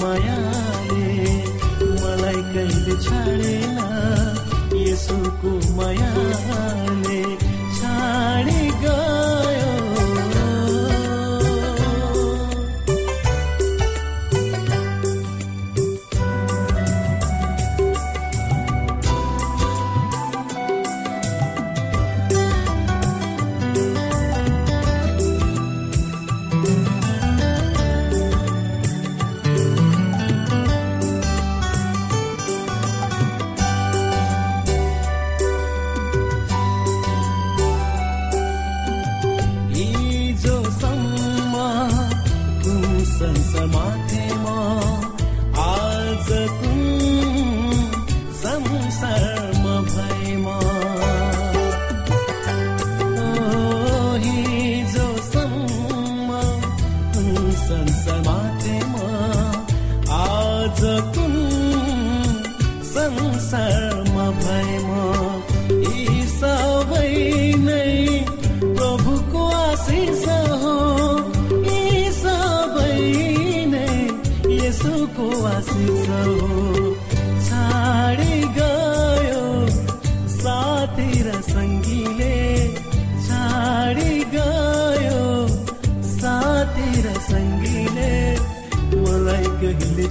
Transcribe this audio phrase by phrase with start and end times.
[0.00, 1.08] मायाले
[2.00, 3.78] मलाई कहिले छाडेन
[4.86, 7.15] यसुको मायाले।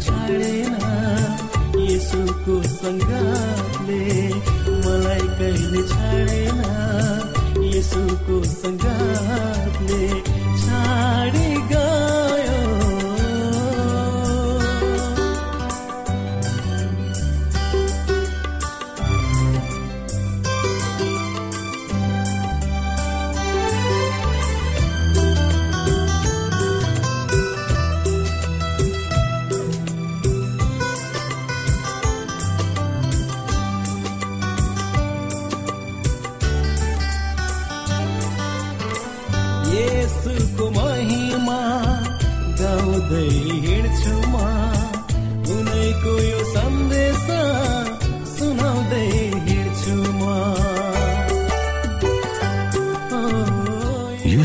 [0.04, 0.74] छाडेन
[1.88, 4.00] यसुको सङ्गातले
[4.86, 6.62] मलाई कहिले छाडेन
[7.74, 10.02] यसुको सङ्गातले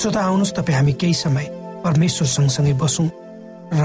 [0.00, 1.44] श्रोता आउनुहोस् तपाईँ हामी केही समय
[1.84, 3.08] परमेश्वर सँगसँगै बसौँ
[3.76, 3.84] र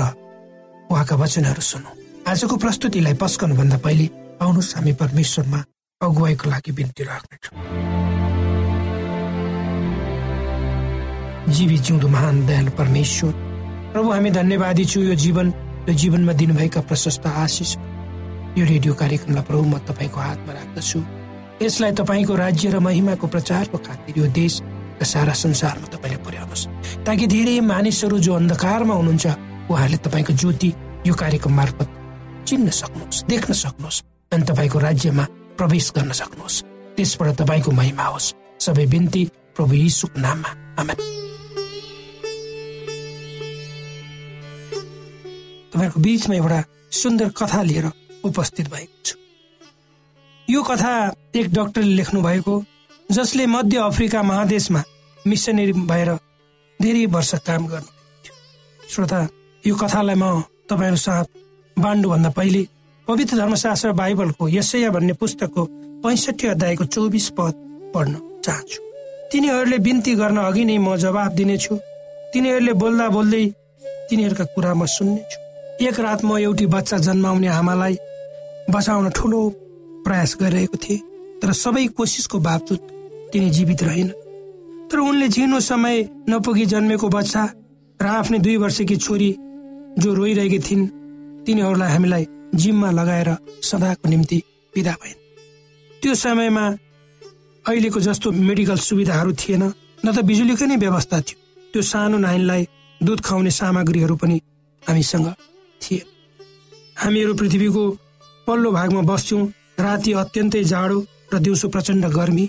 [0.88, 1.92] उहाँका वचनहरू सुनौ।
[2.32, 4.06] आजको प्रस्तुतिलाई पस्कनुभन्दा पहिले
[4.40, 5.60] आउनुहोस् हामी परमेश्वरमा
[6.02, 7.56] अगुवाईको लागि बिन्ती राख्नेछौँ।
[11.52, 13.32] जीवी जिउँदो महान दयालु परमेश्वर
[13.92, 15.48] प्रभु हामी धन्यवादी छु यो जीवन
[15.90, 17.76] यो जीवनमा दिनुभएका प्रशस्त आशिष।
[18.56, 21.00] यो रेडियो कार्यक्रमलाई प्रभु म तपाईँको हातमा राख्दछु।
[21.60, 26.68] यसलाई तपाईँको राज्य र महिमाको प्रचारको खातिर यो देश र सारा संसारमा तपाईँले पुर्याउनुहोस्।
[27.04, 29.26] ताकि धेरै मानिसहरू जो अन्धकारमा हुनुहुन्छ
[29.70, 30.70] उहाँहरूले तपाईँको ज्योति
[31.08, 31.90] यो कार्यक्रम मार्फत
[32.48, 35.26] चिन्न सक्नुहोस् देख्न सक्नुहोस् अनि तपाईँको राज्यमा
[35.58, 36.64] प्रवेश गर्न सक्नुहोस्।
[36.96, 40.50] त्यसबाट तपाईँको महिमा होस्। सबै बिन्ती प्रभु यीशुको नाममा।
[40.80, 40.98] आमेन।
[45.72, 47.86] तपाईँहरूको बिचमा एउटा सुन्दर कथा लिएर
[48.24, 49.16] उपस्थित भएको छु।
[50.50, 52.54] यो कथा एक डाक्टरले लेख्नु भएको
[53.10, 54.82] जसले मध्य अफ्रिका महादेशमा
[55.26, 56.12] मिसनरी भएर
[56.80, 57.90] धेरै वर्ष काम गर्नु
[58.80, 59.20] श्रोता
[59.64, 61.26] यो कथालाई म तपाईँहरू साथ
[61.78, 62.64] बान्डुभन्दा पहिले
[63.08, 65.66] पवित्र धर्मशास्त्र बाइबलको यसैया भन्ने पुस्तकको
[66.04, 67.54] पैँसठी अध्यायको चौबिस पद
[67.94, 68.14] पढ्न
[68.46, 68.80] चाहन्छु।
[69.32, 71.76] तिनीहरूले बिन्ती गर्न अघि नै म जवाब दिनेछु।
[72.34, 73.46] तिनीहरूले बोल्दा बोल्दै
[74.10, 75.38] तिनीहरूका कुरा म सुन्नेछु।
[75.86, 77.96] एक रात म एउटी बच्चा जन्माउने आमालाई
[78.74, 79.40] बचाउन ठुलो
[80.06, 81.02] प्रयास गरिरहेको थिएँ
[81.42, 82.82] तर सबै कोसिसको बावजुद
[83.36, 84.10] तिनी जीवित रहेन।
[84.88, 85.96] तर उनले जिउनु समय
[86.30, 87.44] नपुगी जन्मेको बच्चा
[88.00, 89.30] र आफ्नै दुई वर्षकी छोरी
[90.00, 90.88] जो रोइरहेकी थिइन्
[91.44, 93.30] तिनीहरूलाई हामीलाई जिममा लगाएर
[93.62, 94.40] सदाको निम्ति
[94.76, 95.20] विदा भइन्।
[96.02, 96.66] त्यो समयमा
[97.66, 99.64] अहिलेको जस्तो मेडिकल सुविधाहरू थिएन
[100.06, 101.38] न त बिजुलीकै नै व्यवस्था थियो।
[101.74, 102.68] त्यो सानो नानीलाई
[103.02, 104.38] दुध खुवाउने सामग्रीहरू पनि
[104.84, 105.28] हामीसँग
[105.82, 106.02] थिए।
[107.04, 107.84] हामीहरू पृथ्वीको
[108.48, 109.44] पल्लो भागमा बस्थ्यौँ
[109.80, 110.98] राति अत्यन्तै जाडो
[111.34, 112.48] र दिउँसो प्रचण्ड गर्मी।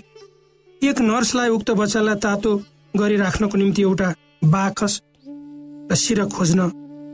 [0.77, 2.51] एक नर्सलाई उक्त बच्चालाई तातो
[2.93, 4.07] गरिराख्नको निम्ति एउटा
[4.45, 4.93] बाकस
[5.89, 6.59] र सिरक खोज्न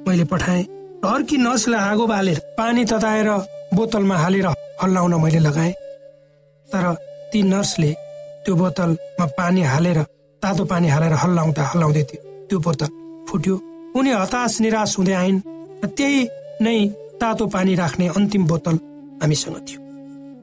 [0.07, 0.63] मैले पठाएँ।
[1.07, 3.29] अर्की नर्सलाई आगो बालेर पानी तताएर
[3.73, 4.47] बोतलमा हालेर
[4.83, 5.71] हल्लाउन मैले लगाएँ।
[6.69, 6.85] तर
[7.31, 7.91] ती नर्सले
[8.43, 9.99] त्यो बोतलमा पानी हालेर
[10.43, 12.89] तातो पानी हालेर हल्लाउँदा हल्लाउँदै थियो त्यो बोतल
[13.29, 13.55] फुट्यो।
[13.95, 15.39] उनी हताश निराश हुँदै आइन्
[15.83, 16.19] र त्यही
[16.61, 16.75] नै
[17.21, 18.75] तातो पानी राख्ने अन्तिम बोतल
[19.23, 19.79] हामीसँग थियो।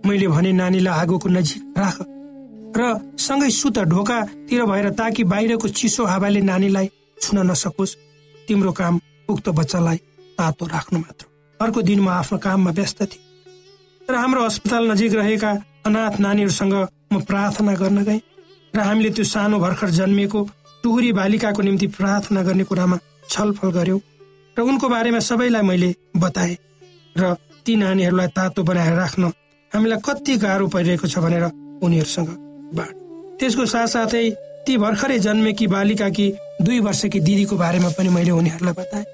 [0.08, 1.99] मैले भने नानीलाई आगोको नजिक राख।
[2.76, 2.82] र
[3.19, 6.87] सँगै सुत ढोकातिर भएर ताकि बाहिरको चिसो हावाले नानीलाई
[7.22, 7.96] छुन नसकोस्।
[8.49, 9.96] तिम्रो काम उक्त बच्चालाई
[10.38, 11.25] तातो राख्नु मात्र।
[11.61, 15.50] अर्को दिन म आफ्नो काममा व्यस्त थिएँ। र हाम्रो अस्पताल नजिक रहेका
[15.87, 16.75] अनाथ नानीहरूसँग
[17.12, 18.20] म प्रार्थना गर्न गएँ
[18.75, 20.41] र हामीले त्यो सानो भर्खर जन्मिएको
[20.82, 22.98] टुहुरी बालिकाको निम्ति प्रार्थना गर्ने कुरामा
[23.29, 24.00] छलफल गर्यौँ
[24.56, 26.56] र उनको बारेमा सबैलाई मैले बताएँ
[27.17, 27.34] र
[27.67, 29.32] ती नानीहरूलाई तातो बनाएर राख्न
[29.72, 31.44] हामीलाई कति गाह्रो परिरहेको छ भनेर
[31.82, 32.94] उनीहरूसँग बाँड
[33.41, 34.24] त्यसको साथसाथै
[34.67, 36.27] ती भर्खरै जन्मेकी बालिकाकी
[36.62, 39.05] दुई वर्षकी दिदीको बारेमा पनि मैले उनीहरूलाई बताएँ।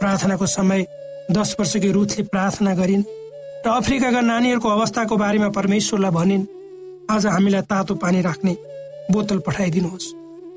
[0.00, 0.86] प्रार्थनाको समय
[1.30, 3.04] दस वर्षकी रुथले प्रार्थना गरिन्
[3.66, 6.46] र अफ्रिकाका नानीहरूको अवस्थाको बारेमा परमेश्वरलाई भनिन्
[7.10, 8.56] आज हामीलाई तातो पानी राख्ने
[9.10, 10.06] बोतल पठाइदिनुहोस्।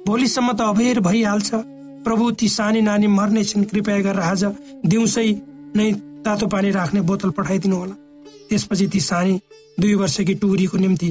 [0.07, 1.49] भोलिसम्म त अबेर भइहाल्छ।
[2.05, 4.43] प्रभु ती सानी नानी मर्नेछन् कृपया गरेर आज
[4.85, 5.29] दिउँसै
[5.75, 5.91] नै
[6.25, 7.95] तातो पानी राख्ने बोतल पठाइदिनु होला
[8.49, 9.33] त्यसपछि ती सानी
[9.79, 11.09] दुई वर्षकी टुरीको निम्ति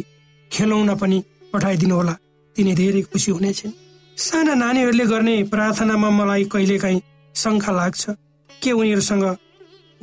[0.50, 1.18] खेलौना पनि
[1.54, 2.14] पठाइदिनु होला।
[2.56, 3.72] तिनी धेरै खुसी हुनेछन्
[4.18, 7.00] साना नानीहरूले गर्ने प्रार्थनामा मलाई कहिलेकाहीँ
[7.34, 8.02] शङ्का लाग्छ।
[8.50, 9.24] के उनीहरूसँग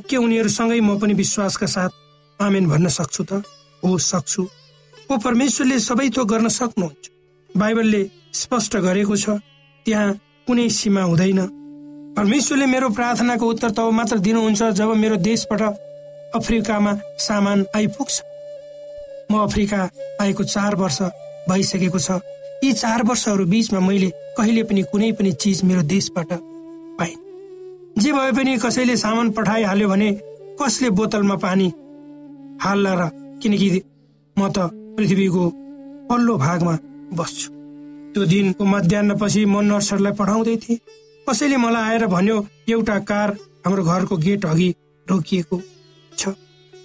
[0.08, 1.90] के उनीहरूसँगै म पनि विश्वासका साथ
[2.40, 3.32] आमेन भन्न सक्छु त?
[3.82, 4.42] हो सक्छु।
[5.10, 7.04] ओ परमेश्वरले सबै थोक गर्न सक्नुहुन्छ।
[7.50, 9.40] बाइबलले स्पष्ट गरेको छ
[9.86, 11.40] त्यहाँ कुनै सीमा हुँदैन।
[12.16, 15.62] परमेश्वरले मेरो प्रार्थनाको उत्तर तब मात्र दिनुहुन्छ जब मेरो देशबाट
[16.36, 18.14] अफ्रिकामा सामान आइपुग्छ।
[19.30, 19.80] म अफ्रिका
[20.20, 20.98] आएको चार वर्ष
[21.48, 22.20] भइसकेको छ।
[22.64, 26.32] यी चार वर्षहरू बिचमा मैले कहिले पनि कुनै पनि चिज मेरो देशबाट
[26.98, 27.16] पाइन
[27.98, 30.10] जे भए पनि कसैले सामान पठाइहाल्यो भने
[30.60, 31.72] कसले बोतलमा पानी
[32.62, 33.08] हाल्ला र
[33.42, 33.68] किनकि
[34.36, 35.44] म त पृथ्वीको
[36.10, 36.74] पल्लो भागमा
[37.18, 37.48] बस्छु।
[38.12, 40.78] त्यो दिनको मध्याहपछि म नर्सहरूलाई पठाउँदै थिएँ।
[41.26, 42.36] कसैले मलाई आएर भन्यो
[42.68, 43.30] एउटा कार
[43.64, 44.68] हाम्रो घरको गेट अघि
[45.06, 45.60] रोकिएको
[46.12, 46.34] छ।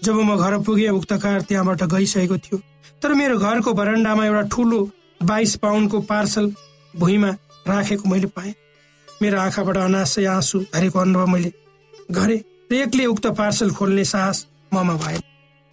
[0.04, 2.58] जब म घर पुगेँ उक्त कार त्यहाँबाट गइसकेको थियो।
[3.02, 4.80] तर मेरो घरको भरन्डामा एउटा ठुलो
[5.24, 6.52] बाइस पाउन्डको पार्सल
[6.94, 7.32] भुइँमा
[7.68, 8.54] राखेको मैले पाएँ।
[9.22, 11.52] मेरो आँखाबाट अनासै आँसु झरेको अनुभव मैले
[12.12, 12.42] गरेँ।
[12.72, 15.22] र एक्लै उक्त पार्सल खोल्ने साहस ममा भएन।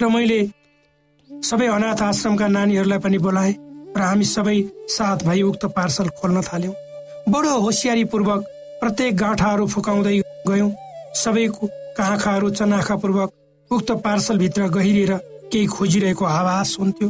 [0.01, 0.41] र मैले
[1.31, 3.55] सबै अनाथ आश्रमका नानीहरूलाई पनि बोलाएँ
[3.97, 6.75] र हामी सबै साथ भई उक्त पार्सल खोल्न थाल्यौँ।
[7.29, 8.41] बडो होसियारीपूर्वक
[8.81, 10.71] प्रत्येक गाँठाहरू फुकाउँदै गयौँ।
[11.15, 11.69] सबैको
[12.01, 13.31] आँखाहरू चनाखापूर्वक
[13.71, 15.13] उक्त पार्सलभित्र गहिरिएर
[15.53, 17.09] केही खोजिरहेको आवाज हुन्थ्यो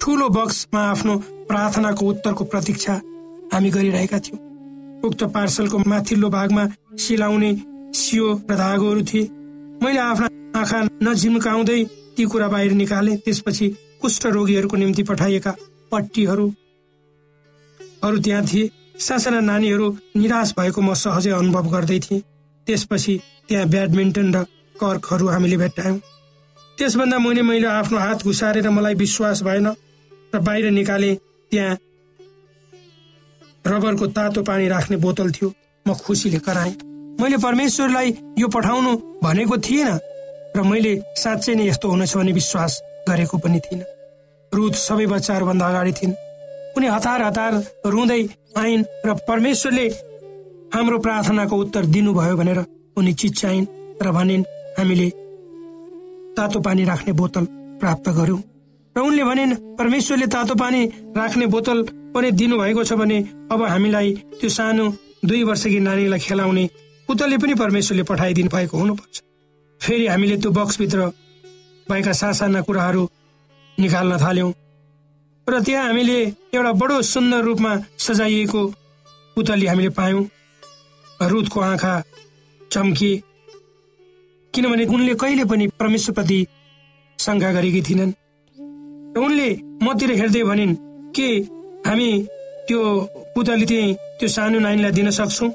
[0.00, 1.14] ठुलो बक्समा आफ्नो
[1.48, 2.94] प्रार्थनाको उत्तरको प्रतीक्षा
[3.52, 4.40] हामी गरिरहेका थियौँ।
[5.04, 6.64] उक्त पार्सलको माथिल्लो भागमा
[6.98, 7.50] सिलाउने
[7.94, 9.28] सियो र धागोहरू थिए।
[9.82, 10.28] मैले आफ्ना
[10.60, 11.82] आँखा नझिम्काउँदै
[12.16, 13.68] ती कुरा बाहिर निकाले। त्यसपछि
[14.02, 15.52] कुष्ठ रोगीहरूको निम्ति पठाइएका
[15.92, 16.46] पट्टीहरू
[18.04, 22.20] त्यहाँ थिए। सासाना नानीहरू निराश भएको म सहजै अनुभव गर्दै थिएँ।
[22.66, 23.14] त्यसपछि
[23.48, 24.44] त्यहाँ ब्याडमिन्टन र
[24.76, 25.98] कर्कहरू हामीले भेट्टायौँ।
[26.78, 29.66] त्यसभन्दा मुनि मैले आफ्नो हात घुसारेर मलाई विश्वास भएन
[30.34, 31.14] र बाहिर निकाले
[31.52, 31.78] त्यहाँ
[33.64, 35.48] रबरको तातो पानी राख्ने बोतल थियो।
[35.86, 36.74] म खुसीले कराएँ।
[37.20, 38.90] मैले परमेश्वरलाई यो पठाउनु
[39.22, 39.90] भनेको थिएन
[40.56, 42.72] र मैले साँच्चै नै यस्तो हुनेछ भन्ने विश्वास
[43.08, 43.86] गरेको पनि थिइनँ।
[44.52, 46.14] रुद सबै बच्चाहरूभन्दा अगाडि थिइन्।
[46.76, 47.52] उनी हतार हतार
[47.86, 48.22] रुँदै
[48.58, 49.86] आइन् र परमेश्वरले
[50.74, 52.60] हाम्रो प्रार्थनाको उत्तर दिनुभयो भनेर
[52.98, 53.66] उनी चिच्चाइन्
[54.02, 55.08] र भनिन् हामीले
[56.36, 57.44] तातो पानी राख्ने बोतल
[57.80, 58.40] प्राप्त गर्यौं।
[58.96, 60.80] र उनले भनिन् परमेश्वरले तातो पानी
[61.16, 61.82] राख्ने बोतल
[62.14, 63.18] पनि दिनुभएको छ भने
[63.52, 64.84] अब हामीलाई त्यो सानो
[65.24, 66.64] दुई वर्षकी नानीलाई खेलाउने
[67.08, 69.22] पुतलले पनि परमेश्वरले पठाइदिनु भएको हुनुपर्छ।
[69.80, 71.00] फेरि हामीले त्यो बक्सभित्र
[71.86, 73.02] भएका सासाना कुराहरू
[73.78, 74.52] निकाल्न थाल्यौं।
[75.46, 76.18] र त्यहाँ हामीले
[76.54, 78.62] एउटा बडो सुन्दर रूपमा सजाइएको
[79.36, 80.24] पुतली हामीले पायौं।
[81.30, 81.94] रुदको आँखा
[82.70, 83.22] चम्किए
[84.54, 86.38] किनभने उनले कहिले पनि परमेश्वरप्रति
[87.18, 88.12] शङ्का गरेकी थिइनन्।
[89.18, 89.48] उनले
[89.82, 90.74] मतिर हेर्दै भनिन्
[91.10, 91.28] के
[91.86, 92.10] हामी
[92.68, 92.80] त्यो
[93.34, 95.48] पुतली चाहिँ त्यो सानो नानीलाई दिन सक्छौ?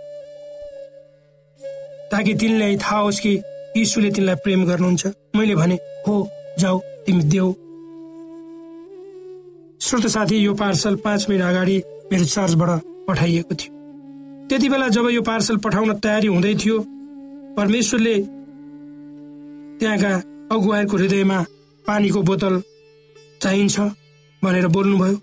[2.12, 3.32] ताकि तिनलाई थाहा होस् कि
[3.78, 5.76] यीशुले तिनलाई प्रेम गर्नुहुन्छ। मैले भने
[6.08, 6.16] हो
[6.60, 7.50] जाऊ तिमी देऊ।
[9.80, 11.78] श्रोत साथी यो पार्सल पाँच महिना अगाडि
[12.12, 13.72] मेरो चर्चबाट पठाइएको थियो।
[14.50, 16.78] त्यति बेला जब यो पार्सल पठाउन तयारी हुँदै थियो
[17.58, 18.16] परमेश्वरले
[19.80, 20.14] त्यहाँका
[20.52, 21.40] अगुवाहरूको हृदयमा
[21.86, 22.54] पानीको बोतल
[23.42, 23.80] चाहिन्छ
[24.44, 25.18] भनेर बोल्नुभयो।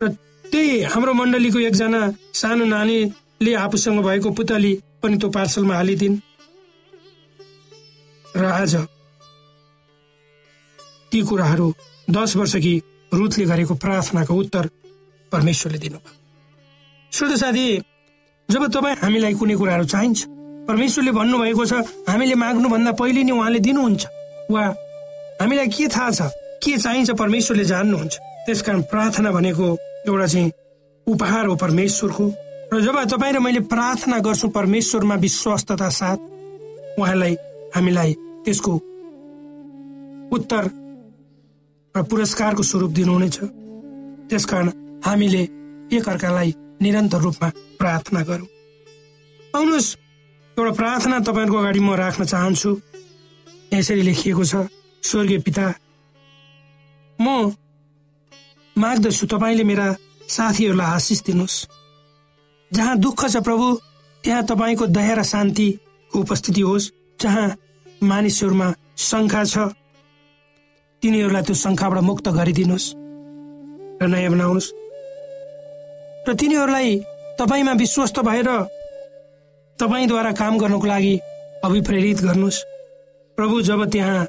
[0.00, 0.08] र
[0.52, 2.00] त्यही हाम्रो मण्डलीको एकजना
[2.34, 6.16] सानो नानीले आफूसँग भएको पुतली पनि त्यो पार्सलमा हालिदिन्।
[8.36, 8.74] र आज
[11.12, 11.66] ती कुराहरू
[12.10, 12.74] दस वर्ष कि
[13.12, 14.64] रुथले गरेको प्रार्थनाको उत्तर
[15.32, 16.12] परमेश्वरले दिनुभयो।
[17.12, 17.66] श्रोत साथी
[18.48, 20.18] जब तपाईँ हामीलाई कुनै कुराहरू चाहिन्छ
[20.70, 21.72] परमेश्वरले भन्नुभएको छ
[22.06, 24.02] हामीले माग्नुभन्दा पहिले नै उहाँले दिनुहुन्छ।
[24.50, 24.64] वा
[25.42, 26.20] हामीलाई के थाहा छ?
[26.62, 28.14] के चाहिन्छ परमेश्वरले जान्नुहुन्छ?
[28.46, 29.66] त्यसकारण प्रार्थना भनेको
[30.06, 30.52] एउटा चाहिँ
[31.06, 32.24] उपहार हो परमेश्वरको।
[32.70, 36.18] र जब तपाईँ र मैले प्रार्थना गर्छु परमेश्वरमा विश्वस्तता साथ
[36.98, 37.34] उहाँलाई
[37.74, 38.10] हामीलाई
[38.46, 38.72] त्यसको
[40.30, 40.62] उत्तर
[41.94, 43.38] र पुरस्कारको स्वरूप दिनुहुनेछ।
[44.30, 44.68] त्यसकारण
[45.02, 45.42] हामीले
[45.98, 47.48] एकअर्कालाई निरन्तर रूपमा
[47.78, 48.48] प्रार्थना गरौँ।
[49.56, 49.88] आउनुहोस्।
[50.56, 52.70] एउटा प्रार्थना तपाईँहरूको अगाडि म राख्न चाहन्छु।
[53.72, 54.54] यसरी लेखिएको छ
[55.02, 55.66] स्वर्गीय पिता
[57.18, 57.26] म
[58.76, 59.86] माग्दछु तपाईँले मेरा
[60.28, 61.56] साथीहरूलाई आशिष दिनुहोस्।
[62.70, 63.66] जहाँ दुःख छ प्रभु
[64.24, 66.90] त्यहाँ तपाईँको दया र शान्तिको उपस्थिति होस्।
[67.20, 67.46] जहाँ
[68.02, 69.54] मानिसहरूमा शङ्खा छ
[71.02, 72.88] तिनीहरूलाई त्यो शङ्खाबाट मुक्त गरिदिनुहोस्
[74.00, 74.68] र नयाँ बनाउनुहोस्।
[76.26, 76.88] र तिनीहरूलाई
[77.38, 78.48] तपाईँमा विश्वस्त भएर
[79.80, 81.14] तपाईँद्वारा काम गर्नको लागि
[81.64, 82.64] अभिप्रेरित गर्नुहोस्।
[83.38, 84.26] प्रभु जब त्यहाँ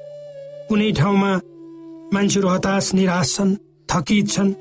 [0.70, 1.32] कुनै ठाउँमा
[2.14, 3.56] मान्छेहरू हताश निराश छन्
[3.90, 4.52] थकित छन्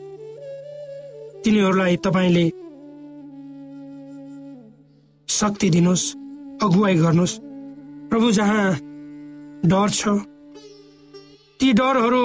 [1.44, 2.46] तिनीहरूलाई तपाईँले
[5.28, 6.06] शक्ति दिनुहोस्
[6.64, 7.38] अगुवाई गर्नुहोस्।
[8.10, 8.66] प्रभु जहाँ
[9.70, 10.02] डर छ
[11.60, 12.24] ती डरहरू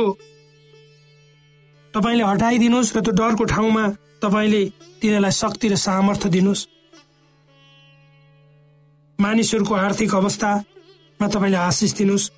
[1.93, 3.83] तपाईँले हटाइदिनुहोस् र त्यो डरको ठाउँमा
[4.21, 4.63] तपाईँले
[5.01, 6.67] तिनीहरूलाई शक्ति र सामर्थ्य दिनुहोस्।
[9.19, 12.31] मानिसहरूको आर्थिक अवस्थामा तपाईँले आशिष दिनुहोस्।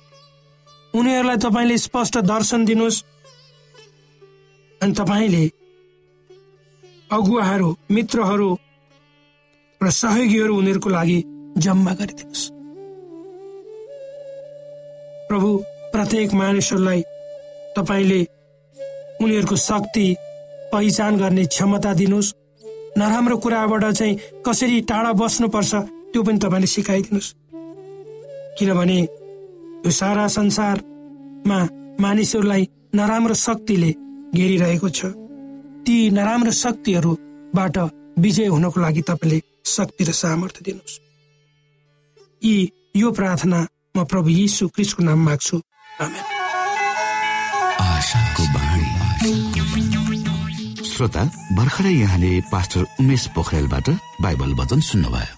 [0.94, 3.02] उनीहरूलाई तपाईँले स्पष्ट दर्शन दिनुहोस्।
[4.80, 5.44] अनि तपाईँले
[7.10, 8.48] अगुवाहरू मित्रहरू
[9.80, 11.18] र सहयोगीहरू उनीहरूको लागि
[11.58, 12.50] जम्मा गरिदिनुहोस्।
[15.28, 15.50] प्रभु
[15.92, 17.02] प्रत्येक मानिसहरूलाई
[17.76, 18.20] तपाईँले
[19.22, 20.06] उनीहरूको शक्ति
[20.72, 22.34] पहिचान गर्ने क्षमता दिनुहोस्।
[22.98, 25.74] नराम्रो कुराबाट चाहिँ कसरी टाढा बस्नुपर्छ
[26.12, 27.34] त्यो पनि तपाईँले सिकाइदिनुहोस्।
[28.58, 28.98] किनभने
[29.86, 31.58] यो सारा संसारमा
[32.00, 32.62] मानिसहरूलाई
[32.94, 33.90] नराम्रो शक्तिले
[34.34, 35.00] घेरिरहेको छ।
[35.86, 37.76] ती नराम्रो शक्तिहरूबाट
[38.18, 41.00] विजय हुनको लागि तपाईँले शक्ति र सामर्थ्य दिनुहोस्।
[42.42, 42.56] यी
[42.96, 43.60] यो प्रार्थना
[43.96, 45.56] म प्रभु यीशु क्रिस्टको नाम माग्छु।
[50.88, 51.22] श्रोता
[51.54, 53.86] भर्खरै यहाँले पास्टर उमेश पोखरेलबाट
[54.22, 55.37] बाइबल वचन सुन्नुभयो।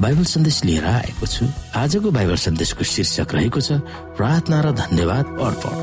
[0.00, 3.80] बाइबल सन्देश लिएर आएको छु। आजको बाइबल सन्देशको शीर्षक रहेको छ
[4.16, 5.76] प्रार्थना र धन्यवाद अर्पण।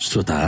[0.00, 0.40] श्रोता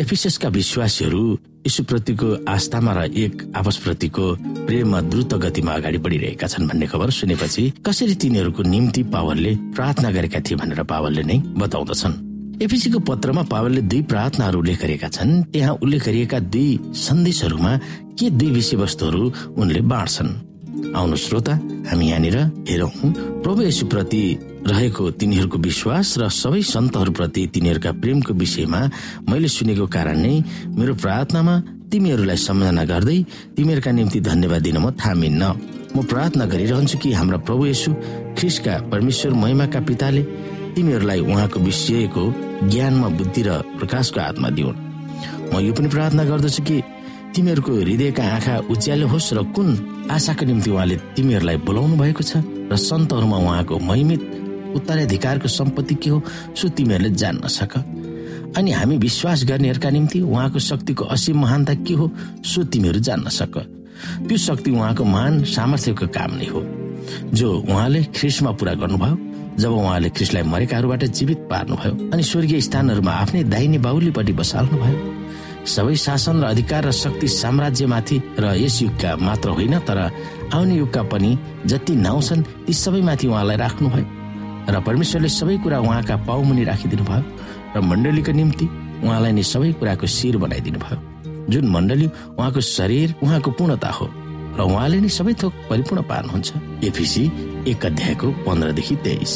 [0.00, 1.22] एफिसका विश्वासीहरू
[1.64, 4.24] यीशुप्रतिको आस्थामा र एक आपसप्रतिको
[4.66, 10.40] प्रेममा द्रुत गतिमा अगाडि बढिरहेका छन् भन्ने खबर सुनेपछि कसरी तिनीहरूको निम्ति पावलले प्रार्थना गरेका
[10.40, 12.14] थिए भनेर पावलले नै बताउँदछन्।
[12.62, 17.72] एपिसीको पत्रमा पावलले दुई प्रार्थनाहरू उल्लेख गरेका छन्। त्यहाँ उल्लेख गरिएका दुई सन्देशहरूमा
[18.18, 19.22] के दुई विषयवस्तुहरू
[19.58, 20.30] उनले बाँड्छन्?
[20.94, 21.54] आउनु श्रोता
[21.90, 22.36] हामी यहाँनिर
[22.68, 22.90] हेरौँ।
[23.42, 24.22] प्रभु यसुप्रति
[24.66, 28.80] रहेको तिनीहरूको विश्वास र सबै सन्तहरूप्रति तिनीहरूका प्रेमको विषयमा
[29.28, 30.34] मैले सुनेको कारण नै
[30.78, 31.54] मेरो प्रार्थनामा
[31.90, 33.18] तिमीहरूलाई सम्झना गर्दै
[33.56, 35.42] तिमीहरूका निम्ति धन्यवाद दिन म थामिन्न।
[35.94, 37.90] म प्रार्थना गरिरहन्छु कि हाम्रा प्रभु यसु
[38.38, 40.22] ख्रिसका परमेश्वर महिमाका पिताले
[40.74, 42.24] तिमीहरूलाई उहाँको विषयको
[42.70, 44.78] ज्ञानमा बुद्धि र प्रकाशको हातमा दिउन्।
[45.52, 46.82] म यो पनि प्रार्थना गर्दछु कि
[47.34, 49.68] तिमीहरूको हृदयका आँखा उज्यालो होस् र कुन
[50.06, 52.38] आशाको निम्ति उहाँले तिमीहरूलाई बोलाउनु भएको छ
[52.70, 54.22] र सन्तहरूमा उहाँको महिमित
[54.78, 56.22] उत्तराधिकारको सम्पत्ति के हो
[56.54, 57.74] सो तिमीहरूले जान्न सक।
[58.54, 62.10] अनि हामी विश्वास गर्नेहरूका निम्ति उहाँको शक्तिको असीम महानता के हो
[62.44, 63.58] सो तिमीहरू जान्न सक।
[64.28, 66.62] त्यो शक्ति उहाँको महान सामर्थ्यको काम नै हो
[67.34, 69.16] जो उहाँले ख्रिसमा पुरा गर्नुभयो
[69.58, 75.13] जब उहाँले ख्रिस्टलाई मरेकाहरूबाट जीवित पार्नुभयो। अनि स्वर्गीय स्थानहरूमा आफ्नै दाहिने बाहुलीपट्टि बसाल्नुभयो।
[75.66, 79.98] सबै शासन र अधिकार र शक्ति साम्राज्यमाथि र यस युगका मात्र होइन तर
[80.52, 81.30] आउने युगका पनि
[81.66, 84.06] जति नाउँ छन् ती सबैमाथि उहाँलाई राख्नुभयो
[84.68, 87.22] र परमेश्वरले सबै कुरा उहाँका पाउमुनि राखिदिनु भयो
[87.76, 88.66] र मण्डलीको निम्ति
[89.04, 90.98] उहाँलाई नै सबै कुराको शिर बनाइदिनु भयो।
[91.50, 92.06] जुन मण्डली
[92.38, 94.06] उहाँको शरीर उहाँको पूर्णता हो
[94.56, 96.50] र उहाँले नै सबै थोक परिपूर्ण पार्नुहुन्छ।
[96.88, 97.24] एफिसी
[97.68, 99.32] एक अध्यायको पन्ध्रदेखि तेइस।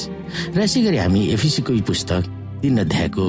[0.57, 2.23] र यसै गरी हामी एफिसीको पुस्तक
[2.62, 3.25] तीन अध्यायको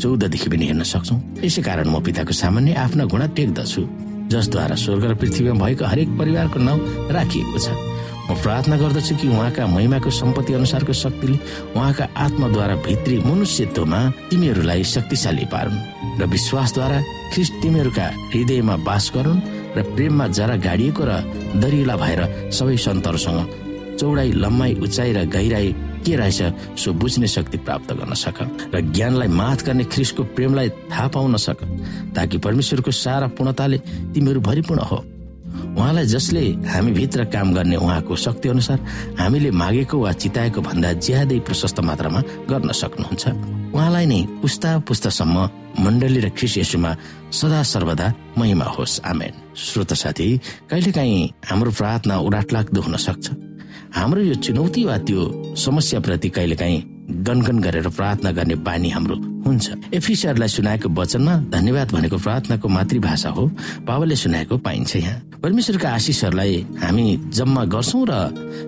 [0.00, 3.82] चौधदेखि पनि हेर्न सक्छौ। यसै कारण म पिताको सामान्य आफ्ना घुँडा टेक्दछु
[4.32, 6.78] जसद्वारा स्वर्ग र पृथ्वीमा भएको हरेक परिवारको नाउँ
[7.12, 7.68] राखिएको छ।
[8.24, 11.36] म प्रार्थना गर्दछु कि उहाँका महिमाको सम्पत्ति अनुसारको शक्तिले
[11.76, 15.82] उहाँका आत्माद्वारा भित्री मनुष्यत्वमा तिमीहरूलाई शक्तिशाली पारुन्
[16.20, 16.98] र विश्वासद्वारा
[17.32, 19.44] ख्रिस्ट तिमीहरूका हृदयमा बास गरून्
[19.76, 21.12] र प्रेममा जरा गाडिएको र
[21.60, 23.40] दरिला भएर सबै सन्तहरूसँग
[24.00, 25.68] चौडाइ लम्बाइ उचाइ र गहिराई
[26.06, 28.38] के रहेछ सो बुझ्ने शक्ति प्राप्त गर्न सक
[28.74, 31.64] र ज्ञानलाई माथ गर्ने ख्रिसको प्रेमलाई थाहा पाउन सक
[32.16, 33.78] ताकि परमेश्वरको सारा पूर्णताले
[34.14, 35.04] तिमीहरू भरिपूर्ण हो।
[35.54, 38.78] उहाँलाई जसले हामी भित्र काम गर्ने उहाँको शक्ति अनुसार
[39.18, 43.22] हामीले मागेको वा चिताएको भन्दा ज्यादै प्रशस्त मात्रामा गर्न सक्नुहुन्छ।
[43.74, 45.36] उहाँलाई नै पुस्ता पुस्तासम्म
[45.82, 46.96] मण्डली र ख्रिस यसुमा
[47.30, 50.28] सदा सर्वदा महिमा होस्। आमेन। श्रोत साथी
[50.70, 53.26] कहिलेकाहीँ हाम्रो प्रार्थना उडाट लाग्दो हुन सक्छ?
[53.94, 56.82] हाम्रो यो चुनौती वा त्यो समस्याप्रति कहिलेकाहीँ
[57.26, 63.46] गनगन गरेर प्रार्थना गर्ने बानी हाम्रो हुन्छ। एफिसरलाई सुनाएको वचनमा धन्यवाद भनेको प्रार्थनाको मातृभाषा हो।
[63.86, 68.12] बाबाले सुनाएको पाइन्छ यहाँ। परमेश्वरका आशिषहरूलाई हामी जम्मा गर्छौँ र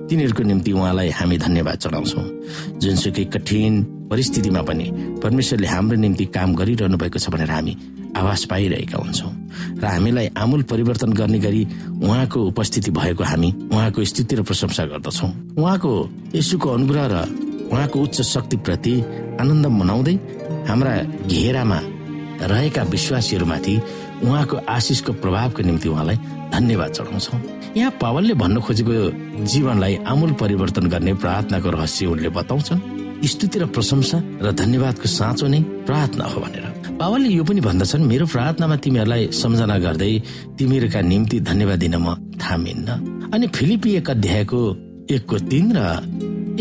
[0.09, 2.25] तिनीहरूको निम्ति उहाँलाई हामी धन्यवाद चढाउँछौँ
[2.79, 3.75] जुनसुकै कठिन
[4.11, 4.87] परिस्थितिमा पनि
[5.23, 7.77] परमेश्वरले हाम्रो निम्ति काम गरिरहनु भएको छ भनेर हामी
[8.17, 9.33] आवाज पाइरहेका हुन्छौँ।
[9.77, 11.63] र हामीलाई आमूल परिवर्तन गर्ने गरी
[12.03, 15.91] उहाँको उपस्थिति भएको हामी उहाँको स्थिति र प्रशंसा गर्दछौँ। उहाँको
[16.35, 17.17] यसुको अनुग्रह र
[17.73, 18.95] उहाँको उच्च शक्तिप्रति
[19.41, 20.15] आनन्द मनाउँदै
[20.69, 20.95] हाम्रा
[21.27, 21.81] घेरामा
[22.47, 23.77] रहेका विश्वासीहरूमाथि
[24.25, 26.17] उहाँको आशिषको प्रभावको निम्ति उहाँलाई
[26.53, 27.37] धन्यवाद चढाउँछौ
[27.77, 32.81] यहाँ पावलले भन्न खोजेको जीवनलाई आमूल परिवर्तन गर्ने प्रार्थनाको रहस्य उनले बताउँछन्।
[33.21, 38.27] स्तुति र प्रशंसा र धन्यवादको साँचो नै प्रार्थना हो भनेर। पावलले यो पनि भन्दछन् मेरो
[38.33, 40.13] प्रार्थनामा तिमीहरूलाई सम्झना गर्दै
[40.57, 42.89] तिमीहरूका निम्ति धन्यवाद दिन म थामिन्न।
[43.35, 44.61] अनि फिलिपी एक अध्यायको
[45.13, 45.81] एकको तिन र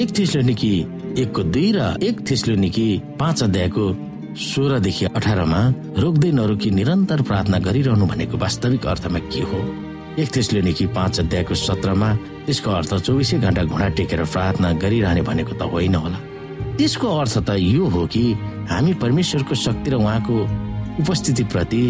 [0.01, 0.73] एक थिस्लोनिकी
[1.21, 2.87] एकको दुई र एक थिस्लोनिकी
[3.19, 3.85] पाँच अध्यायको
[4.35, 5.61] सोह्रदेखि अठारमा
[6.03, 9.59] रोक्दै नरोकी निरन्तर प्रार्थना गरिरहनु भनेको वास्तविक अर्थमा के हो?
[10.15, 12.09] एक त्यसले पाँच अध्यायको सत्रमा
[12.47, 16.19] त्यसको अर्थ चौबिसै घण्टा घुँडा टेकेर प्रार्थना गरिरहने भनेको त होइन होला।
[16.79, 18.23] त्यसको अर्थ त यो हो कि
[18.71, 20.35] हामी परमेश्वरको शक्ति र उहाँको
[21.03, 21.81] उपस्थिति प्रति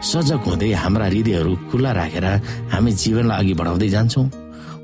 [0.00, 2.26] सजग हुँदै हाम्रा हृदयहरू खुल्ला राखेर
[2.72, 4.26] हामी जीवनलाई अघि बढाउँदै जान्छौँ।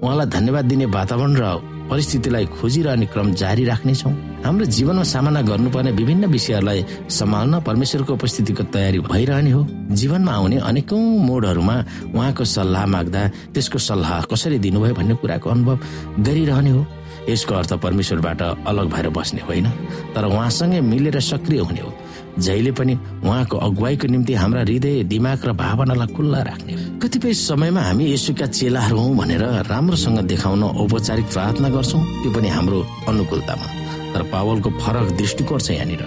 [0.05, 1.45] उहाँलाई धन्यवाद दिने वातावरण र
[1.91, 4.13] परिस्थितिलाई खोजिरहने क्रम जारी राख्नेछौँ।
[4.45, 11.03] हाम्रो जीवनमा सामना गर्नुपर्ने विभिन्न विषयहरूलाई सम्हाल्न परमेश्वरको उपस्थितिको तयारी भइरहने हो। जीवनमा आउने अनेकौं
[11.27, 11.77] मोडहरूमा
[12.15, 13.23] उहाँको सल्लाह माग्दा
[13.55, 15.79] त्यसको सल्लाह कसरी दिनुभयो भन्ने कुराको अनुभव
[16.25, 16.87] गरिरहने हो।
[17.29, 19.67] यसको अर्थ परमेश्वरबाट अलग भएर बस्ने होइन
[20.15, 21.93] तर उहाँसँगै मिलेर सक्रिय हुने हो।
[22.39, 28.05] जहिले पनि उहाँको अगुवाईको निम्ति हाम्रा हृदय दिमाग र भावनालाई खुल्ला राख्ने। कतिपय समयमा हामी
[28.13, 33.67] यसुका चेलाहरू हौ भनेर राम्रोसँग देखाउन औपचारिक प्रार्थना गर्छौँ। त्यो पनि हाम्रो अनुकूलतामा।
[34.15, 36.03] तर पावलको फरक दृष्टिकोण छ यहाँनिर।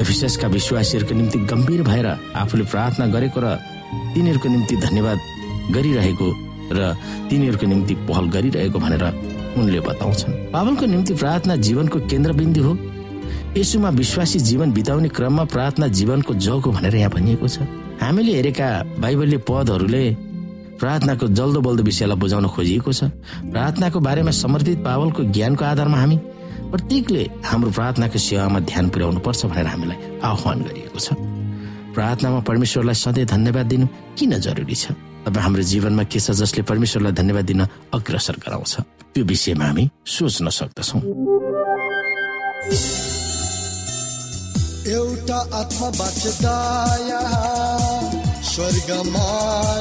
[0.00, 2.06] एफिसका विश्वासीहरूको निम्ति गम्भीर भएर
[2.36, 3.56] आफूले प्रार्थना गरेको र
[4.14, 5.18] तिनीहरूको निम्ति धन्यवाद
[5.72, 6.28] गरिरहेको
[6.72, 6.94] र
[7.30, 9.04] तिनीहरूको निम्ति पहल गरिरहेको भनेर
[9.56, 12.72] उनले बताउँछन्। पावलको निम्ति प्रार्थना जीवनको केन्द्रबिन्दु हो।
[13.56, 17.58] यसुमा विश्वासी जीवन बिताउने क्रममा प्रार्थना जीवनको जग हो भनेर यहाँ भनिएको छ।
[18.02, 18.68] हामीले हेरेका
[19.00, 20.04] बाइबलीय पदहरूले
[20.76, 23.04] प्रार्थनाको जल्दो बल्दो विषयलाई बुझाउन खोजिएको छ।
[23.48, 26.16] प्रार्थनाको बारेमा समर्पित पावलको ज्ञानको आधारमा हामी
[26.72, 31.16] प्रत्येकले हाम्रो प्रार्थनाको सेवामा ध्यान पुर्याउनु पर्छ भनेर हामीलाई आह्वान गरिएको छ।
[31.96, 33.86] प्रार्थनामा परमेश्वरलाई सधैँ धन्यवाद दिनु
[34.18, 34.92] किन जरुरी छ?
[35.24, 37.60] तपाईँ हाम्रो जीवनमा के छ जसले परमेश्वरलाई धन्यवाद दिन
[37.96, 38.72] अग्रसर गराउँछ?
[39.16, 41.00] त्यो विषयमा हामी सोच्न सक्दछौँ।
[44.86, 46.56] एउटा आत्मा बाँच्दा
[48.50, 49.30] स्वर्गमा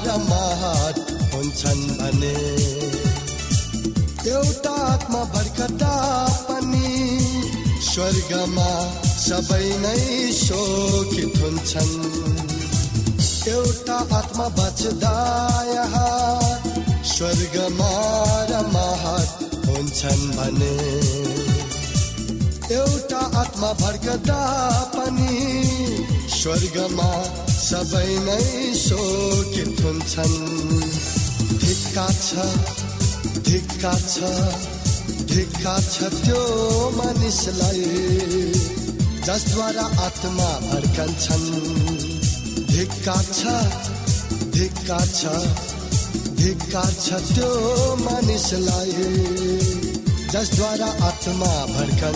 [0.05, 0.97] रमाहट
[1.33, 2.37] हुन्छन् भने।
[4.31, 5.93] एउटा आत्मा भर्खदा
[6.47, 6.89] पनि
[7.89, 8.69] स्वर्गमा
[9.25, 11.93] सबै नै शोकित हुन्छन्।
[13.53, 15.15] एउटा आत्मा बाँच्दा
[17.13, 17.93] स्वर्गमा
[18.49, 19.29] रमाहट
[19.69, 21.24] हुन्छन् भने।
[22.71, 24.41] एउटा आत्मा भर्कदा
[24.93, 25.33] पनि
[26.35, 27.09] स्वर्गमा
[27.47, 28.45] सबै नै
[28.79, 30.37] शोकित हुन्छन्।
[31.63, 32.45] धिक्का छ
[33.49, 34.31] धिक्का छ
[35.33, 36.41] धिक्का छ त्यो
[36.97, 37.85] मानिसलाई
[39.27, 41.47] जसद्वारा आत्मा भर्कन्छन्।
[42.73, 43.55] धिक्का छ
[44.57, 45.21] धिक्का छ
[46.41, 47.49] धिक्का छ त्यो
[48.03, 49.73] मानिसलाई
[50.31, 52.15] जसद्वारा आत्मा भड्कन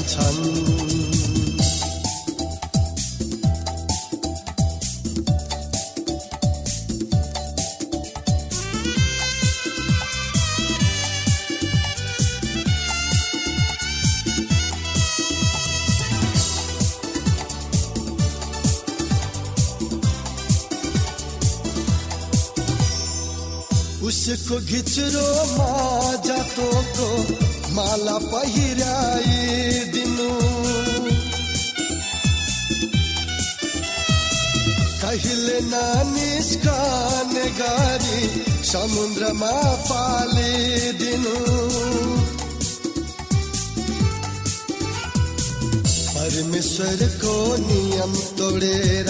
[24.10, 25.70] उसको घिचरो मा
[26.26, 30.30] जातो को माला पहिराइदिनु
[35.04, 38.22] कहिले नानिस्कने गरी
[38.72, 39.54] समुद्रमा
[39.90, 41.36] फालिदिनु
[46.16, 47.36] परमेश्वरको
[47.70, 49.10] नियम तोडेर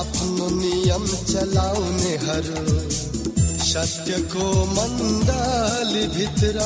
[0.00, 2.62] आफ्नो नियम चलाउनेहरू
[3.70, 6.56] सत्यको मण्डली भित्र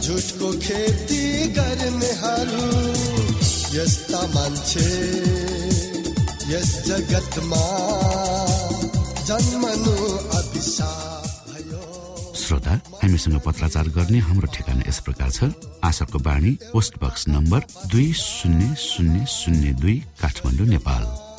[0.00, 1.22] झुटको खेती
[1.56, 2.66] गर्नेहरू
[3.76, 4.88] यस्ता मान्छे
[6.52, 7.64] यस जगतमा
[9.28, 9.96] जन्मनु
[10.38, 11.28] अभिशाप
[12.42, 15.52] श्रोता हामीसँग पत्राचार गर्ने हाम्रो ठेगाना यस प्रकार छ।
[15.86, 17.60] आशाको बाणी पोस्ट बक्स नम्बर
[17.92, 21.04] दुई शून्य शून्य शून्य दुई काठमाडौँ नेपाल।